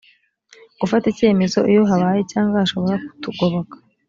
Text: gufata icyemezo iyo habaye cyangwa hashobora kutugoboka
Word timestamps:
gufata 0.79 1.05
icyemezo 1.09 1.59
iyo 1.71 1.81
habaye 1.89 2.21
cyangwa 2.31 2.61
hashobora 2.61 2.95
kutugoboka 3.07 3.75